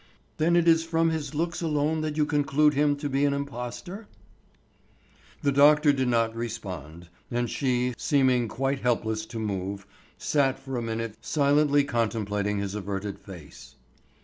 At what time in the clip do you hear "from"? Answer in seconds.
0.83-1.11